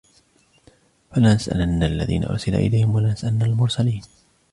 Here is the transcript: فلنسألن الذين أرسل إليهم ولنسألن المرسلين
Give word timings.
فلنسألن 1.11 1.83
الذين 1.83 2.23
أرسل 2.25 2.55
إليهم 2.55 2.95
ولنسألن 2.95 3.41
المرسلين 3.41 4.01